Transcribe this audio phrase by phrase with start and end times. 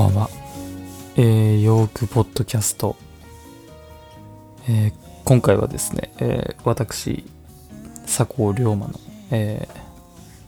[0.00, 0.30] ばんは。
[1.16, 2.96] えー、ヨークポッドキャスト。
[4.66, 4.92] えー、
[5.24, 7.24] 今回はですね、えー、私、
[8.06, 8.94] 佐藤龍馬の、
[9.30, 9.78] えー、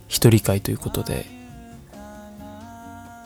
[0.08, 1.26] 一人会ということで、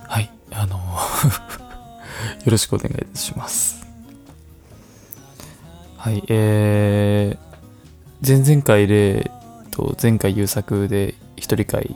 [0.09, 0.77] はい、あの
[2.45, 3.87] よろしくお願いします。
[5.97, 9.31] はい、えー、前々回例
[9.71, 11.95] と前回優作で一人会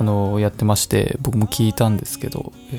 [0.00, 2.76] あのやってまして僕も聞いたんですけど、え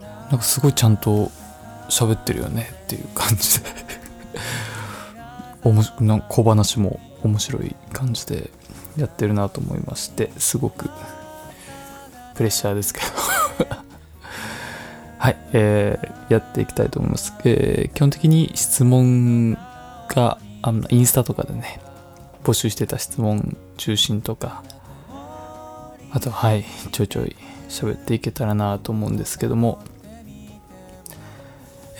[0.00, 1.30] ー、なんかすごいちゃんと
[1.90, 3.66] 喋ってるよねっていう感じで。
[5.62, 8.50] おもなんか小話も面白い感じで
[8.96, 10.88] やってるなと思いましてすごく
[12.34, 13.06] プレッシャーですけど。
[15.18, 19.52] はい、えー、やっていきたいと思います、えー、基本的に質問
[20.08, 21.78] があのインスタとかでね
[22.42, 24.62] 募集してた質問中心とか
[26.14, 27.34] あとはいちょいちょい
[27.68, 29.82] 喋っていけたらなと思うんですけども、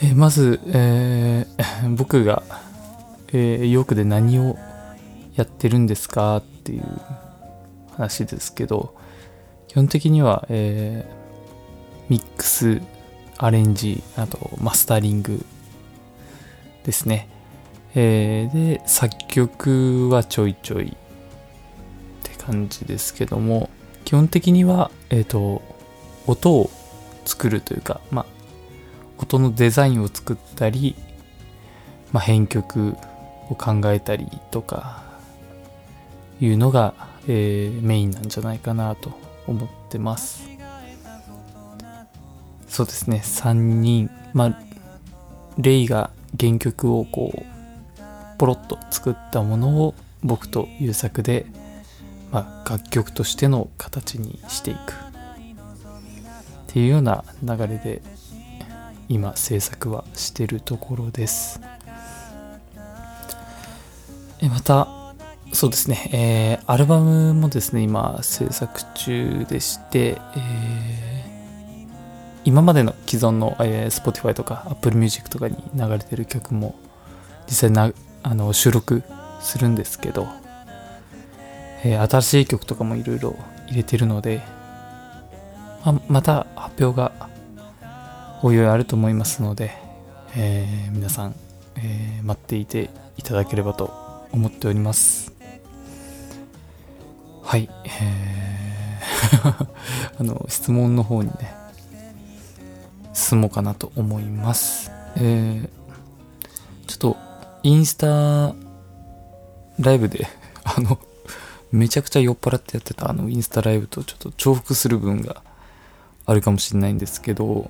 [0.01, 2.41] え、まず、えー、 僕が、
[3.33, 4.57] えー、ヨークで何を
[5.35, 6.83] やってるんですかっていう
[7.91, 8.95] 話ですけど
[9.67, 12.81] 基本的には、えー、ミックス
[13.37, 15.45] アレンジあとマスタリング
[16.85, 17.27] ですね、
[17.95, 20.93] えー、で作曲はちょいちょいっ
[22.23, 23.69] て感じですけども。
[24.05, 25.61] 基本的には、えっ、ー、と、
[26.27, 26.69] 音を
[27.25, 28.25] 作るというか、まあ、
[29.17, 30.95] 音のデザインを作ったり、
[32.11, 32.95] まあ、編曲
[33.49, 35.03] を考えたりとか、
[36.39, 36.93] いうのが、
[37.27, 39.11] えー、メインなんじゃないかなと
[39.47, 40.47] 思ってます。
[42.67, 44.59] そうですね、3人、まあ、
[45.57, 47.45] レイが原曲をこう、
[48.37, 51.45] ポロッと作ったものを僕と優作で
[52.35, 54.91] まあ、楽曲としての形にしていく。
[54.91, 54.95] っ
[56.67, 58.01] ていうような流れで
[59.07, 61.61] 今制作はしてるところです。
[64.41, 64.89] えまた
[65.53, 71.87] そうですね、えー、アルバムもですね今制作中でして、えー、
[72.43, 76.75] 今までの既存の、えー、Spotify とか Apple Music とかに流れてる曲も
[77.47, 79.03] 実際なあの収録
[79.39, 80.27] するんですけど
[81.85, 83.35] えー、新しい曲とかもいろいろ
[83.67, 84.41] 入れてるので、
[85.85, 87.29] ままた発表が
[88.41, 89.71] おいおいあると思いますので、
[90.35, 91.35] えー、皆さん、
[91.75, 95.31] えー、待っていていただければと思っております。
[97.43, 98.25] はい、えー
[100.19, 101.53] あの、質問の方にね、
[103.13, 104.91] 進もうかなと思います。
[105.17, 105.69] えー、
[106.87, 107.17] ちょっと、
[107.61, 108.55] インスタ
[109.79, 110.27] ライブで、
[110.63, 110.97] あの、
[111.75, 115.41] めちゃくちゃ酔っ払ってやってたあのインスタライブとちょっと重複する分が
[116.25, 117.69] あるかもしれないんですけど好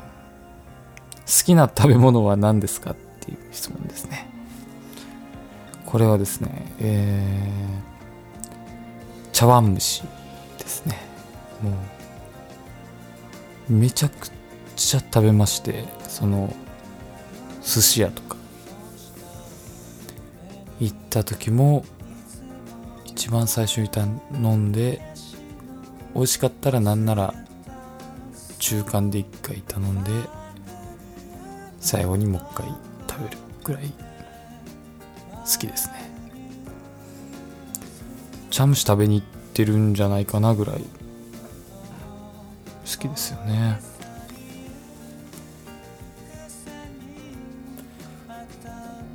[1.44, 4.30] きな食べ物は何ですかっていう質問ですね。
[5.88, 10.04] これはですねえー、茶碗蒸し
[10.60, 11.00] ですね。
[11.64, 11.72] も
[13.70, 14.30] うめちゃく
[14.76, 16.54] ちゃ食べましてその
[17.64, 18.36] 寿司屋とか。
[20.80, 21.86] 行った時も
[23.25, 24.06] 一番最初に頼
[24.56, 25.02] んで
[26.13, 27.34] 美味しかったらなんなら
[28.59, 30.12] 中間で1回頼んで
[31.80, 32.68] 最後にもう一回
[33.09, 33.91] 食べるぐらい
[35.44, 36.12] 好きですね。
[38.52, 40.85] チャムシ食べに行ってるんじゃないかなぐらい好
[42.85, 43.80] きですよね。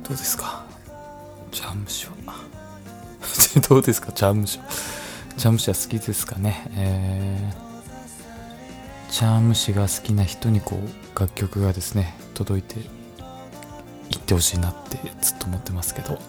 [0.03, 0.65] どうですか？
[1.49, 2.60] チャムシは。
[3.67, 4.11] どうですか？
[4.11, 4.61] チャームシャ。
[5.37, 6.67] チャームシャ好きですかね？
[6.75, 12.79] えー、チャームシが好きな人にこう楽曲がですね、届いて
[14.09, 16.19] いってほしいなってずっと思ってますけど、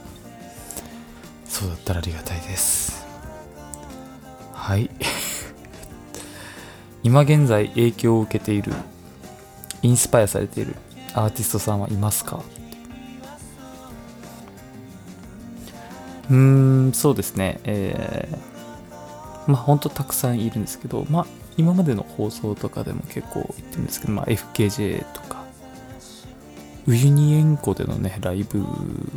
[1.47, 3.05] そうだったらありがたいです。
[4.53, 4.91] はい。
[7.05, 8.73] 今現在影響を受けている、
[9.83, 10.77] インスパイアされている
[11.15, 12.43] アーティストさんはいますか？
[16.33, 16.39] うー
[16.89, 17.61] ん、そうですね。
[17.65, 21.27] えー、まあ本当たくさんいるんですけど、まあ
[21.59, 25.45] 今までの放送とかでも結構言ってるんですけど、まあ FKJ とか、
[26.87, 28.67] ウユニ塩湖でのね、ライブが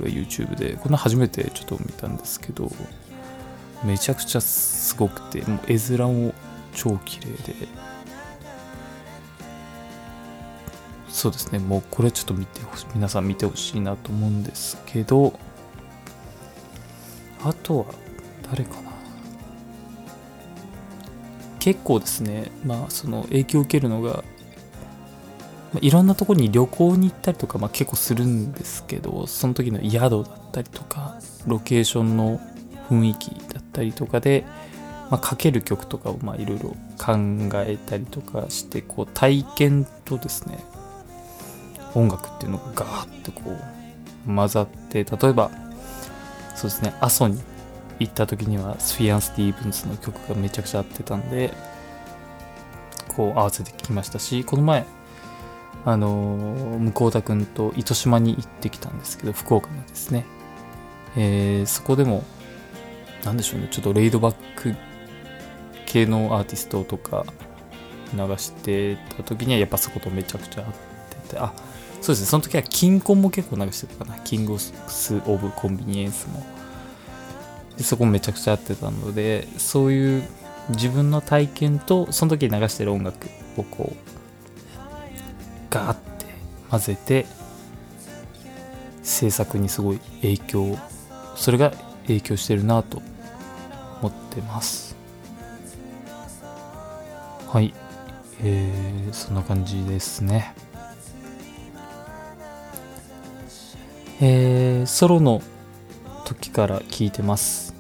[0.07, 2.69] YouTube で、これ初めてちょっと見たんですけど、
[3.85, 6.33] めちゃくちゃすごくて、もう絵面も
[6.73, 7.55] 超綺麗で、
[11.07, 15.39] そうですね、もうこれちょっと見てほし、皆さん見てほしいなと思うんですけど、
[17.45, 17.85] あとは
[18.49, 18.91] 誰かな。
[21.59, 24.23] 結構ですねまあその影響を受けるのが
[25.75, 32.39] まいろんなとこに旅行に行ったりとか、まあ、結構するんですけどその時の宿だったりとかロケーションの
[32.89, 34.45] 雰囲気だったりとかで、
[35.11, 37.15] まあ、かける曲とかをいろいろ考
[37.55, 40.63] えたりとかしてこう体験とですね
[41.93, 45.51] 音楽っていうのがガーッとこう混ざって例えば
[46.55, 46.93] そうですね。
[47.01, 47.41] 阿蘇に
[47.99, 51.53] 行った時にはスフィアン・スティーブンスの曲がめちゃくちゃ合ってたんで
[53.15, 54.85] こう合わせてきましたしこの前
[55.85, 56.09] あの
[56.93, 60.25] 向田くんと糸島に行ってきたんですけど福岡のですね、
[61.15, 62.23] えー、そこでも
[63.23, 63.67] 何でしょうね。
[63.71, 64.75] ちょっとレイドバック
[65.85, 67.25] 系のアーティストとか
[68.13, 70.73] 流してた時にはやっぱそことめちゃくちゃ合っ
[71.23, 71.53] ててあ
[72.05, 72.27] そうですね。
[72.27, 74.19] その時はキンコンも結構流してたかな。
[74.19, 76.45] キングス・オブ・コンビニエンスも。
[77.77, 80.23] でそこめちゃくちゃ合ってたのでそういう
[80.69, 83.95] 自分の体験とその時流してる音楽をこう
[85.71, 86.25] ガーって
[86.69, 87.25] 混ぜて
[89.01, 90.77] 制作にすごい影響
[91.35, 91.71] それが
[92.03, 93.01] 影響してるなと
[93.99, 94.95] 思ってます。
[97.47, 97.73] はい。
[98.43, 100.53] えー、そんな感じですね。
[104.21, 105.41] えー、ソロの
[106.23, 107.73] 時から聞いてます。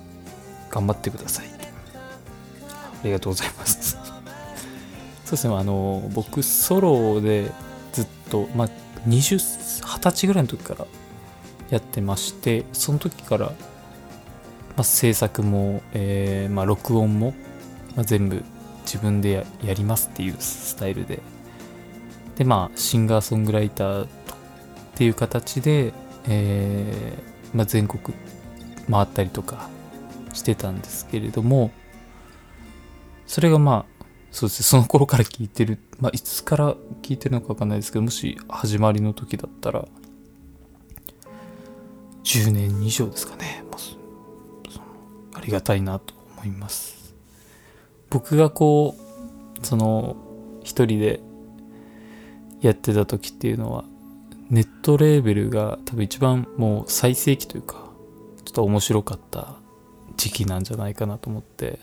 [0.69, 1.45] 頑張ってください。
[1.47, 3.97] ありがとうございます。
[5.23, 5.55] そうですね。
[5.55, 7.51] あの僕ソロで
[7.93, 8.69] ずっとまあ
[9.07, 10.85] 20 20歳ぐらいの時から
[11.69, 13.53] やってましてその時から、ま
[14.77, 17.33] あ、制作も、えー、まあ、録音も、
[17.95, 18.43] まあ、全部
[18.83, 21.19] 自分でやりますっていうスタイルで。
[22.37, 24.07] でまあシンガーソングライターっ
[24.95, 25.93] ていう形で、
[26.27, 28.15] えーまあ、全国
[28.91, 29.69] 回ったりとか
[30.33, 31.71] してたんですけれども
[33.25, 39.87] それがまあそうですねその頃から聞いてるまあいつから聞いてるのかわかんないですけどもし始まりの時だったら
[42.23, 43.77] 10年以上ですかね、ま
[45.33, 47.15] あ、ありがたいなと思います。
[48.09, 48.95] 僕がこ
[49.61, 50.17] うその
[50.63, 51.21] 一人で
[52.61, 53.85] やってた時っていうのは
[54.49, 57.75] ネットレーベルが多分一番もう最盛期というか
[58.43, 59.55] ちょっと面白かった
[60.17, 61.79] 時期なんじゃないかなと思って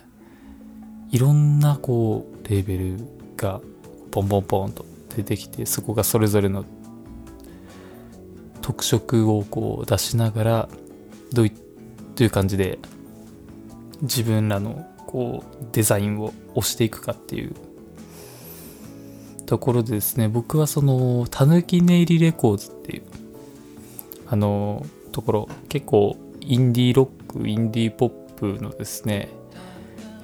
[1.10, 2.96] いろんなこうレーベル
[3.36, 3.60] が
[4.10, 4.84] ポンポンポンと
[5.16, 6.64] 出てきてそこがそれぞれの
[8.60, 10.68] 特色をこう出しながら
[11.32, 12.78] どういう感じで
[14.02, 17.54] 自分らのこうデザインを押していくかっていう
[19.52, 23.02] ところでですね僕はそのたぬきネイリレコーズっていう
[24.26, 29.28] あのところ結構インディーロックインディーポップのですね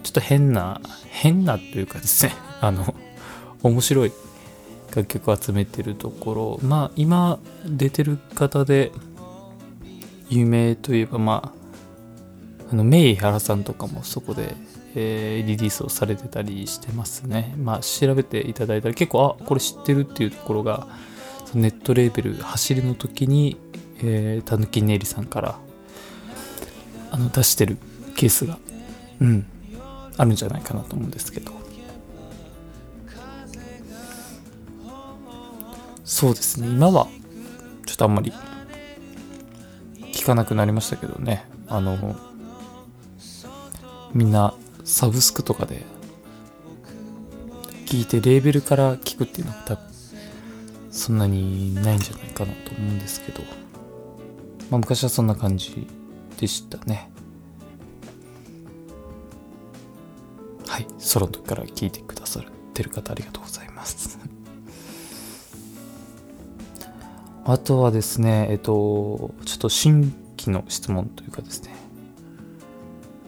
[0.03, 0.81] ちょっと変な
[1.11, 2.33] 変なというかですね
[2.63, 2.95] あの
[3.63, 4.13] 面白い
[4.97, 8.93] 楽曲を集めてるところまあ今出てる方で
[10.31, 14.55] 有名といえばまああのメイ原さんとかもそこで、
[14.94, 17.55] えー、リリースをされてたりしてますね。
[17.58, 20.88] まあ調べていただいたら結構あこれ知ってるっていうところが
[21.55, 23.56] ネットレーベル走りの時に
[24.44, 25.58] たぬきねりさんから
[27.10, 27.79] あの出してる
[28.17, 28.58] ケースが
[29.20, 29.46] うん
[30.17, 31.53] あるんじゃないかなと思うんですけど。
[36.05, 36.69] そうですね。
[36.69, 37.06] 今は
[37.84, 38.32] ちょっとあんまり
[40.13, 41.44] 聞かなくなりましたけどね。
[41.69, 42.17] あの
[44.15, 44.55] みんな
[44.89, 45.83] サブスクとかで
[47.85, 49.85] 聞いてレーベルから聞くっていうのは多分
[50.91, 53.43] そんなにないんじゃないかなと思うんですけど、
[54.71, 55.87] まあ、昔はそんな感じ
[56.41, 57.11] でしたね。
[60.67, 60.87] はい。
[60.99, 64.19] ソロの時から聞いてくださってる方ありがとうございます。
[67.45, 71.68] あとはですね、えっと、ちょっと新規の質問というかですね、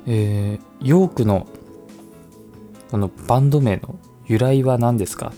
[0.06, 1.46] えー、ヨークの
[2.90, 5.32] このバンド名の由来は何ですか？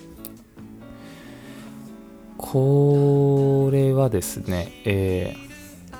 [2.39, 5.97] これはですね、えー、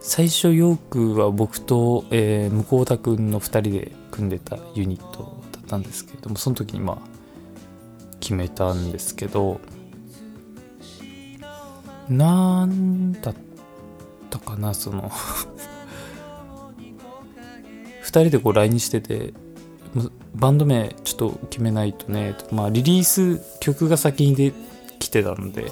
[0.00, 6.98] 最初ヨークは僕と、えー、向田くんの2人で組んでたユニットだったんですけれどもその時にまあ
[8.20, 9.60] 決めたんですけど
[12.08, 13.34] なんだっ
[14.30, 15.10] たかなその
[18.20, 19.32] 人でこう LINE してて
[20.34, 24.52] バンド名ちょっと決めないとねまあリリース曲が先にで
[24.98, 25.70] きてたので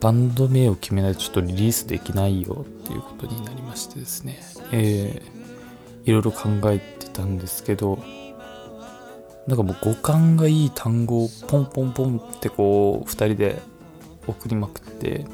[0.00, 4.38] バンド名を決めないとちょっとリリースできないよっていうことになりましてですね。
[4.70, 7.98] えー、いろいろ考えてたんですけど
[9.46, 13.60] なんかもう五感がいい単語をポンポンポンってこう2人で
[14.26, 15.24] 送りまくって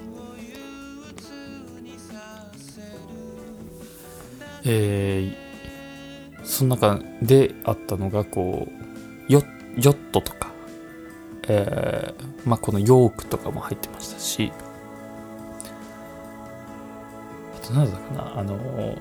[4.66, 9.42] えー、その中であったのがこうヨ
[9.76, 10.50] ヨットとか、
[11.49, 14.52] えー、まあこのヨークとかも入ってましたし
[17.56, 18.99] あと何だかなあの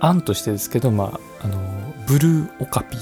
[0.00, 1.58] 案としてですけどまああの
[2.06, 2.98] ブルーオカピ。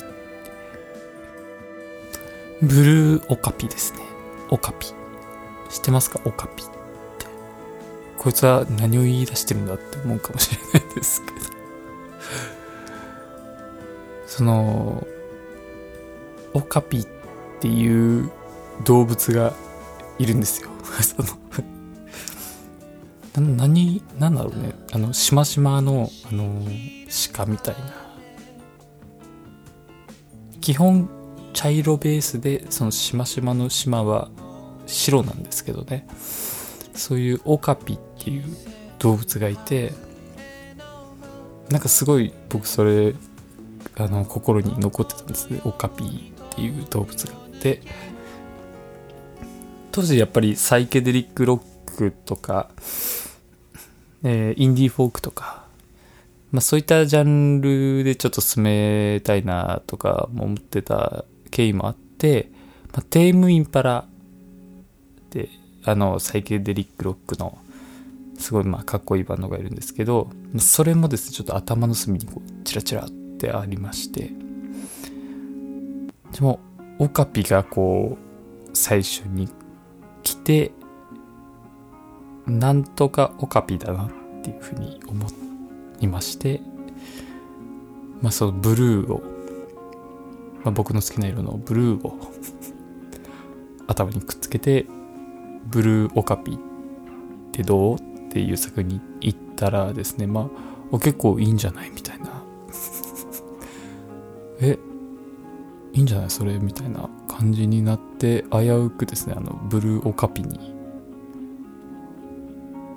[2.63, 4.01] ブルーオカピですね。
[4.51, 4.89] オカピ。
[5.71, 6.21] 知ってますか？
[6.25, 6.65] オカピ。
[8.21, 11.39] こいつは何を言い出してるんだって思うかもしれないですけど。
[14.27, 15.07] その
[16.53, 17.07] オカピっ
[17.61, 18.31] ていう
[18.85, 19.55] 動物が
[20.19, 20.69] いるんですよ。
[21.01, 21.17] そ
[23.41, 24.75] のな何なんだろうね。
[24.93, 26.63] あのしましまのあの
[27.33, 27.81] 鹿みたいな。
[30.61, 31.09] 基本
[31.55, 34.29] 茶色ベースでそのしましまの島は
[34.85, 36.07] 白なんですけどね。
[36.95, 38.45] そういうオカピっていう
[38.99, 39.93] 動物がいて
[41.71, 43.15] なんかすごい僕それ
[43.97, 45.51] あの心に残ってたんです。
[45.51, 47.83] ねオカピーっていう動物があって。
[49.93, 52.71] 当時やっぱりサイケデリックロックとか、
[54.23, 55.65] えー、インディーフォークとか、
[56.53, 62.51] まあ、そういったジャンルでちょっと進めたいなとか思ってた経緯もあって、
[62.93, 64.07] まあ、テームインパラ
[65.31, 65.49] で
[65.85, 67.59] あのサイケデリックロックの
[68.41, 74.33] すごいまあかっこいいバンドがいるんですけどそれもですねちょっと頭の隅にこうチラチラってありまして。
[76.33, 76.61] でも
[76.99, 79.49] オカピがこう最初に
[80.23, 80.73] 来て
[82.47, 84.11] なんとかオカピだなっ
[84.43, 85.27] ていうふうに思
[86.01, 86.61] いまして。
[88.23, 89.23] まあそのブルーを、
[90.63, 92.19] まあ、僕の好きな色のブルーを
[93.87, 94.85] 頭にくっつけて
[95.65, 96.57] ブルーオカピっ
[97.53, 98.10] てどう？
[98.31, 100.49] っていう作に行ったらですねま
[100.93, 102.45] あ結構いいんじゃないみたいな。
[104.63, 104.79] え
[105.93, 106.31] いいんじゃない？
[106.31, 110.73] それみたいな感じになって危うくですねあのブルーオカピに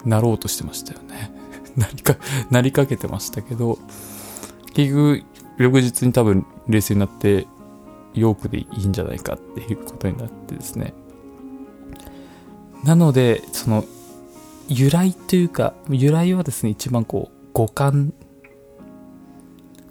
[0.06, 1.34] なろうとしてましたよね。
[1.76, 2.16] なりか
[2.52, 3.80] なりかけてましたけど
[4.74, 5.24] 結局
[5.58, 7.48] 翌日に多分冷静になって
[8.14, 10.94] ヨークでいいんじゃないかっていうことになってですね。
[12.84, 13.84] なのでその
[14.70, 18.14] 由来というか由来はですね一番こう五感。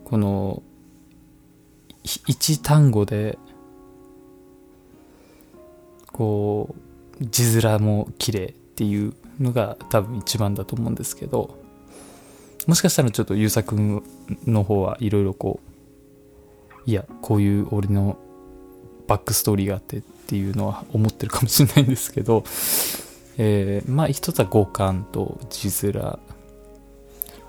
[0.04, 0.62] この
[2.04, 3.38] 一単語で
[6.12, 6.74] こ
[7.18, 11.56] う字面も綺麗っていうのが多分一番だと思うんですけど
[12.66, 14.02] もしかしたらちょっと優作君
[14.46, 15.60] の方はいろいろこ
[16.86, 18.18] ういやこういう俺の
[19.06, 22.44] バックストーリーがあってっていうのは思ってるかもしれないんですけど、
[23.38, 26.18] えー、まあ一つは五感と字面。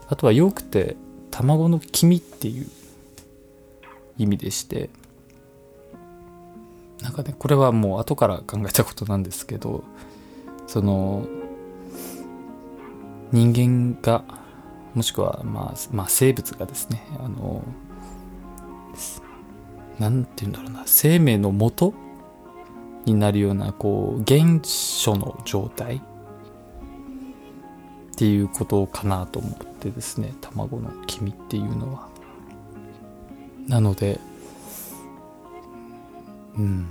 [0.07, 0.95] あとはよくて
[1.31, 2.67] 卵の黄身っていう
[4.17, 4.89] 意味でして。
[7.01, 9.83] なんかねこれはもう後から考えたことなんですけど。
[10.67, 11.27] その
[13.31, 14.23] 人間が
[14.93, 17.03] もしくは、まあ、まあ生物がですね。
[17.19, 17.63] あの
[19.99, 20.83] 何て言うんだろうな。
[20.85, 21.93] 生命のもと
[23.05, 26.01] になるようなこう原初の状態っ
[28.15, 32.07] ていうことかなと思ってですね卵の黄身っていうのは。
[33.67, 34.19] なので
[36.55, 36.87] うん。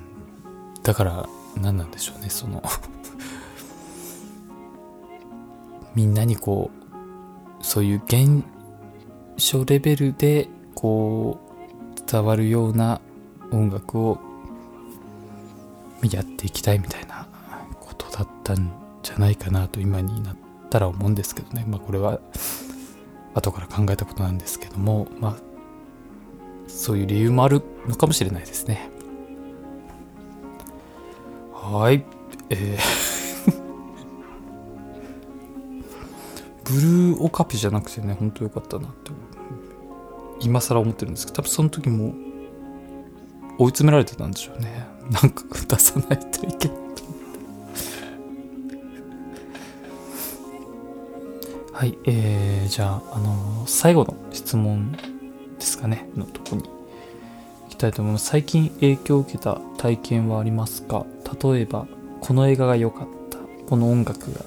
[0.82, 1.28] だから
[1.60, 2.62] 何なんでしょうねその。
[5.94, 6.70] みんなにこ
[7.60, 8.42] うそういう現
[9.36, 11.38] 象レベルでこ
[11.96, 13.00] う伝わるような
[13.52, 14.18] 音楽を
[16.10, 17.26] やっていきたいみたいな
[17.80, 20.36] ことだったんじゃないかなと今になっ
[20.70, 21.64] たら思うんですけどね。
[21.68, 22.20] まあこれは
[23.34, 25.36] 後から考えたことなんですけどもまあ
[26.66, 28.90] そういう理由もあるのかもしれないですね。
[31.52, 32.04] はい。
[32.50, 33.12] えー。
[36.64, 39.10] ブルーオカピじゃなくてねほんとよかったなって
[40.40, 42.14] 今更思ってるんですけど多分その時も
[43.62, 44.86] 追い詰められてたんでしょうね。
[45.10, 46.78] なんか出さないといけない。
[51.72, 54.98] はい、えー、じゃあ、あのー、最後の質問で
[55.60, 56.62] すかね、のとこに。
[56.62, 56.70] 行
[57.70, 58.26] きたいと思います。
[58.26, 61.06] 最近影響を受けた体験はありますか？
[61.42, 61.86] 例えば、
[62.20, 63.38] この映画が良かった、
[63.68, 64.44] この音楽が、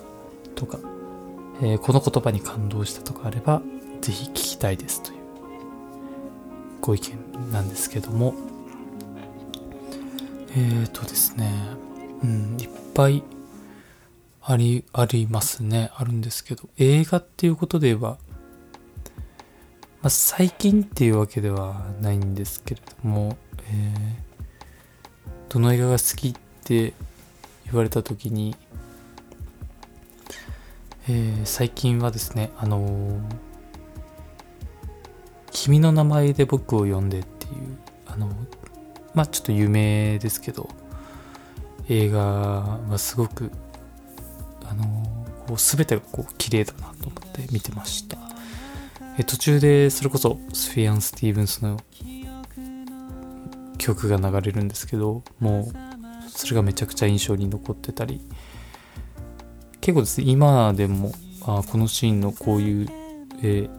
[0.55, 0.79] とか、
[1.61, 3.61] えー、この言葉に感動したとかあれば、
[4.01, 5.17] ぜひ聞きたいですという
[6.79, 8.35] ご意見なんですけども
[10.55, 11.51] えーとですね
[12.23, 13.23] うんいっぱい
[14.41, 15.89] ありありますね。
[15.95, 18.17] あるんですけど映画っていうことで言えば、ま
[20.03, 23.37] あ、最近っていうわけではないんですけれども、
[23.71, 26.33] えー、どの映画が好きっ
[26.63, 26.93] て
[27.65, 28.55] 言われた時に
[31.07, 33.19] えー、最近はですね、あのー、
[35.51, 38.33] 君の名前で僕を呼んでっていう、あのー、
[39.15, 40.69] まあちょっと有名ですけど、
[41.89, 43.51] 映画はすごく、
[44.63, 48.17] あのー、こう全てがこう綺麗だなと思って見てました。
[49.17, 51.79] え途中でそれこそスフィアン・スティーブンスの
[53.77, 58.21] 曲が流れるんですけど、もうそれがめちゃくちゃ印象に残ってたり、
[59.79, 62.89] 結構ですね、今でも、あこのシーンのこういう、
[63.41, 63.69] え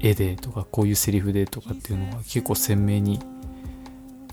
[0.00, 3.20] 絵でとか、こういうセリフでとかっていうのは結構鮮明に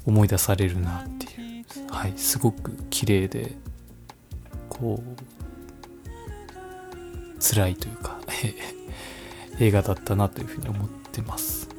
[0.09, 3.55] 思い出されるなっていう、はい、すごく綺麗で、
[4.67, 5.19] こう、
[7.41, 8.19] 辛いというか、
[9.59, 11.69] 映画だったなというふうに思ってます。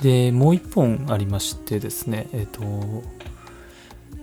[0.00, 3.04] で、もう一本ありましてですね、えっ、ー、と、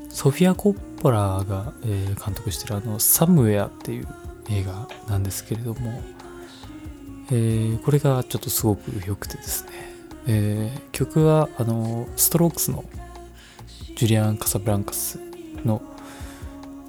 [0.09, 4.07] ソフィア・コッポラが、えー、監督してるあの、サムウェアっていう
[4.49, 6.01] 映画なんですけれども、
[7.31, 9.90] えー、これがちょっとすごく良くてですね、
[10.27, 12.83] えー、曲はあの、ストロークスの
[13.95, 15.19] ジュリアン・カサブランカス
[15.65, 15.81] の、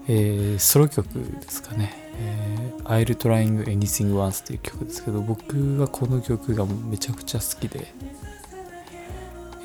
[0.08, 7.92] えー、ソロ曲ですかね、えー、I'll Trying Anything Once っていう曲ですけど、僕はこの曲がめちゃくちゃ好きで、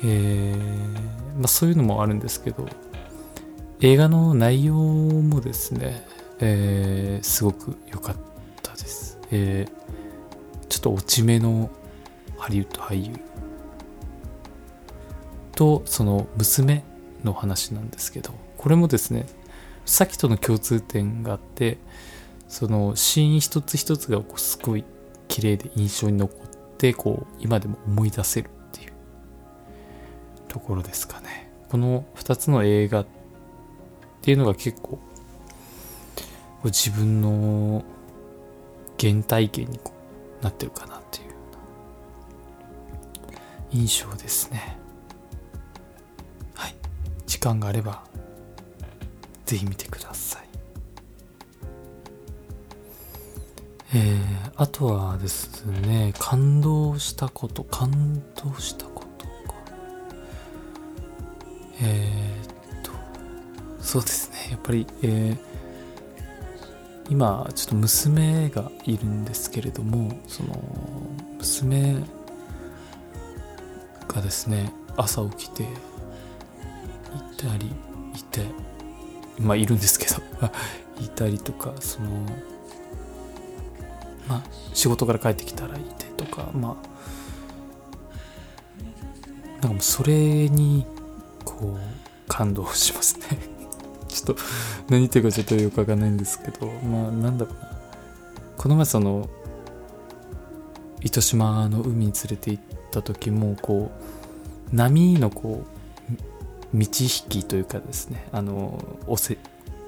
[0.04, 2.66] えーまあ、そういうのもあるんですけど、
[3.80, 6.06] 映画の内容もですね、
[6.40, 8.16] えー、すごく良かっ
[8.62, 9.18] たです。
[9.30, 9.66] え、
[10.68, 11.70] ちょっと落ち目の
[12.36, 13.14] ハリウッド俳優
[15.58, 16.84] とその娘
[17.24, 19.26] の話なんですけど、これもですね、
[19.86, 21.78] さっきとの共通点があって、
[22.46, 24.84] そのシーン一つ一つがこうすごい
[25.26, 28.92] 綺麗で印象に残って、こう今でも思い出せるっていう
[30.46, 31.50] ところですかね。
[31.68, 33.06] この2つの映画っ
[34.22, 35.00] ていうのが結構
[36.62, 37.84] 自分の
[39.00, 39.92] 原体験にこ
[40.40, 41.30] うなってるかなっていう
[43.72, 44.77] 印象ですね
[47.38, 48.02] 時間があれば
[49.46, 50.48] ぜひ見てください。
[53.94, 59.32] えー、あとはですね感動したこと感動したことか。
[61.80, 62.48] えー
[63.80, 64.48] そうですね。
[64.50, 65.38] やっぱり、えー、
[67.08, 70.60] 今ちょっと娘がいるんですけれどもその
[71.38, 72.02] 娘
[74.08, 75.64] がですね朝起きて
[77.38, 77.72] たり
[78.14, 78.42] いて
[79.38, 80.16] まあいるんですけど
[81.00, 82.10] いたりとかその
[84.28, 84.42] まあ
[84.74, 86.88] 仕事から帰ってきたらいてとかまあ
[89.52, 90.84] なんかもうそれに
[91.44, 91.78] こう
[92.28, 93.38] 感動しますね
[94.08, 94.42] ちょっと
[94.88, 97.78] 何言ってるかちょっとよくわかんないんですけど、まあなんだろうな。
[98.56, 99.28] この前その、
[101.02, 103.92] 糸島の海に連れて行った時も、こ
[104.72, 105.77] う、波のこう、
[106.72, 109.38] 満ち引きというかですね、あの、押せ、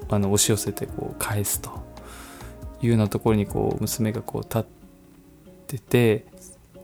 [0.09, 1.69] あの、押し寄せてこう返すと
[2.81, 4.63] いうようなところにこう、娘がこう立っ
[5.67, 6.25] てて、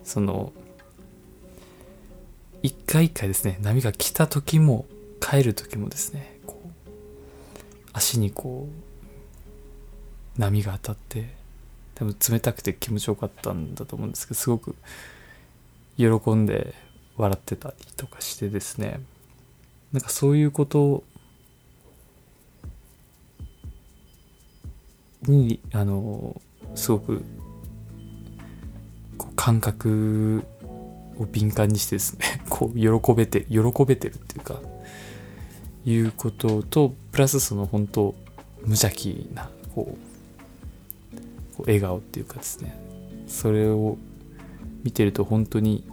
[0.04, 0.54] その、
[2.62, 4.86] 一回一回ですね、波が来た時も、
[5.20, 6.70] 帰る時もですねこう、
[7.94, 8.68] 足にこ
[10.38, 11.34] う波が当たって
[11.96, 14.76] 多分冷たくて気持ちよかったんだと思うんですけどすごく
[15.98, 16.06] 喜
[16.36, 16.76] んで
[17.18, 19.00] 笑ってたりとかしてですね。
[19.92, 21.04] なんかそういうこと
[25.24, 26.40] にあの
[26.76, 27.24] すごく
[29.36, 30.44] 感覚
[31.18, 34.62] を敏感にしてですね こう喜べて喜べてるっていうか
[35.86, 38.16] いうこととプラスその本当
[38.62, 41.18] 無邪気なこう
[41.56, 42.78] こう笑顔っていうかですね
[43.28, 43.98] それを
[44.84, 45.84] 見てると本当に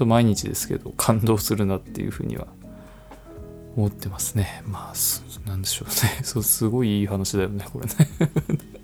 [0.00, 2.48] と毎日ですけど感動するなっていうふうには
[3.76, 4.62] 思ってますね。
[4.66, 6.20] まあなんでしょうね。
[6.24, 7.94] そうすごいいい話だよねこれね。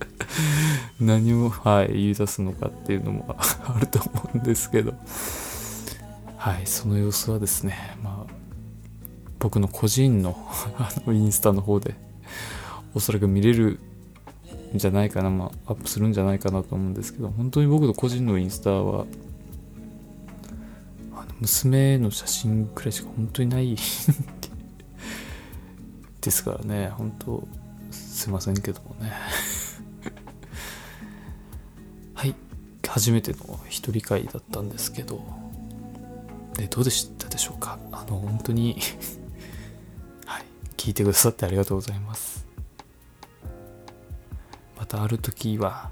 [1.01, 4.95] 何を、はい、言い出すのかっていうのも あると思うんですけど。
[6.37, 8.33] はいその様子はですねまあ
[9.41, 10.37] 僕の個人の
[10.79, 11.97] あのインスタの方で
[12.95, 13.81] おそらく見れる
[14.75, 19.07] んじゃないかな、まあ、アップするんじゃないかなと思うんですけど、本当に僕の個人のインスタは、
[21.41, 23.77] 娘の写真くらいしか本当にない。
[26.21, 26.89] ですからね。
[26.91, 27.47] 本当
[27.91, 29.13] すいませんけどもね。
[32.15, 32.35] はい。
[32.87, 35.23] 初めての一人会だったんですけど。
[36.55, 37.79] でどうでしたでしょうか？
[37.93, 38.79] あの本当に。
[40.25, 40.45] はい。
[40.77, 42.47] 聞いてくださってありがとうございます。
[44.79, 45.91] またある時は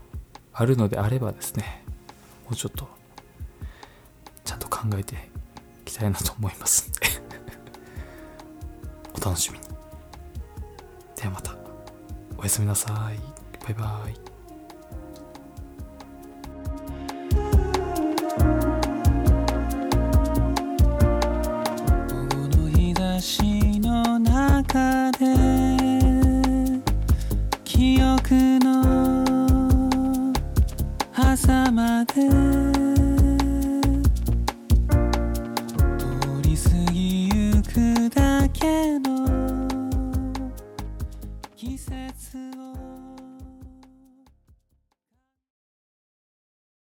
[0.53, 1.85] あるのであればですね。
[2.45, 2.89] もうちょっと
[4.45, 5.34] ちゃんと考えて
[5.95, 6.89] たいなと思います。
[6.89, 7.09] ん で
[9.17, 9.65] お楽しみに。
[11.17, 11.55] ではまた。
[12.37, 13.19] おやすみなさい。
[13.65, 14.34] バイバイ。